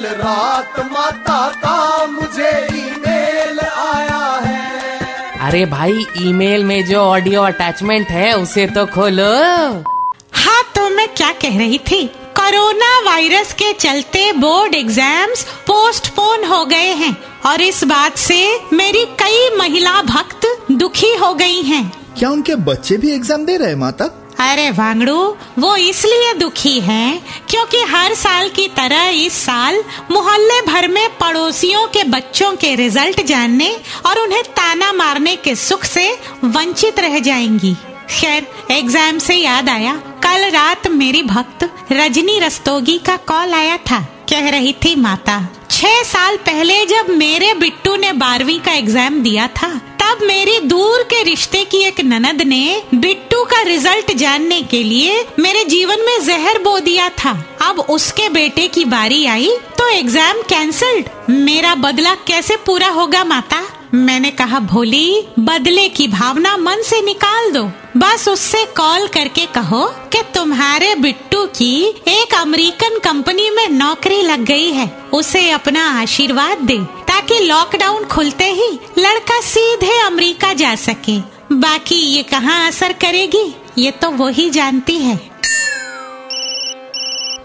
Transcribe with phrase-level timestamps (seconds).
[0.00, 8.08] कल रात माता का मुझे ईमेल आया है। अरे भाई ईमेल में जो ऑडियो अटैचमेंट
[8.08, 9.24] है उसे तो खोलो।
[10.34, 12.04] हाँ तो मैं क्या कह रही थी?
[12.38, 18.40] कोरोना वायरस के चलते बोर्ड एग्ज़ाम्स पोस्टपोन हो गए हैं और इस बात से
[18.72, 21.84] मेरी कई महिला भक्त दुखी हो गई हैं।
[22.18, 24.10] क्या उनके बच्चे भी एग्ज़ाम दे रहे माता?
[24.40, 27.20] अरे वांगड़ू वो इसलिए दुखी हैं
[27.50, 33.22] क्योंकि हर साल की तरह इस साल मोहल्ले भर में पड़ोसियों के बच्चों के रिज़ल्ट
[33.26, 33.70] जानने
[34.06, 36.10] और उन्हें ताना मारने के सुख से
[36.44, 37.74] वंचित रह जाएँगी।
[38.10, 44.00] खैर, एग्ज़ाम से याद आया, कल रात मेरी भक्त रजनी रस्तोगी का कॉल आया था।
[44.30, 45.40] कह रही थी माता,
[45.70, 49.79] छह साल पहले जब मेरे बिट्टू ने बारहवीं का एग्ज़ाम दिया था
[50.10, 55.24] तब मेरी दूर के रिश्ते की एक ननद ने बिट्टू का रिज़ल्ट जानने के लिए
[55.38, 57.32] मेरे जीवन में जहर बो दिया था।
[57.62, 63.62] अब उसके बेटे की बारी आई तो एग्ज़ाम कैंसल्ड मेरा बदला कैसे पूरा होगा माता?
[63.94, 67.62] मैंने कहा, भोली, बदले की भावना मन से निकाल दो।
[67.96, 71.74] बस उससे कॉल करके कहो कि तुम्हारे बिट्टू की
[72.08, 76.78] एक अमेरिकन कंपनी में नौकरी लग गई है। उसे अपना आशीर्वाद दे।
[77.30, 81.18] ताकि लॉकडाउन खुलते ही लड़का सीधे अमेरिका जा सके।
[81.52, 83.42] बाकी ये कहाँ असर करेगी,
[83.78, 85.18] ये तो वो ही जानती है।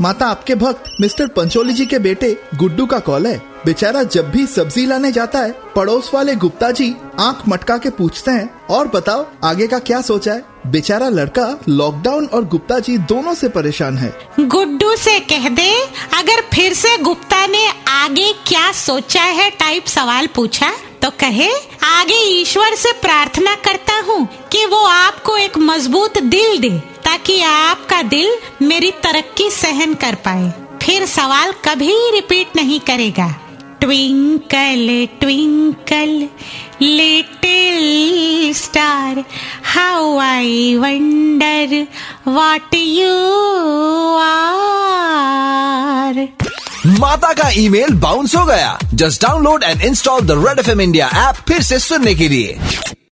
[0.00, 3.36] माता, आपके भक्त मिस्टर पंचोली जी के बेटे गुड्डू का कॉल है।
[3.66, 8.30] बेचारा जब भी सब्ज़ी लाने जाता है, पड़ोस वाले गुप्ता जी आँख मटका के पूछते
[8.30, 10.44] हैं, और बताओ, आगे का क्या सोचा है?
[10.66, 15.70] बेचारा लड़का लॉकडाउन और गुप्ता जी दोनों से परेशान है। गुड्डू से कह दे,
[16.14, 20.70] अगर फिर से गुप्ता ने आगे क्या सोचा है टाइप सवाल पूछा
[21.02, 21.48] तो कहे,
[21.84, 26.70] आगे ईश्वर से प्रार्थना करता हूँ कि वो आपको एक मज़बूत दिल दे,
[27.04, 33.28] ताकि आपका दिल मेरी तरक्की सहन कर पाए। फिर सवाल कभी रिपीट नहीं करेगा।
[33.80, 36.28] Twinkle twinkle
[36.82, 39.24] little star
[39.74, 41.86] how I wonder
[42.28, 43.14] what you
[44.18, 46.28] are
[47.00, 51.36] माता का ईमेल बाउंस हो गया। Just download and install the red FM India app
[51.48, 52.58] फिर से सुनने के लिए।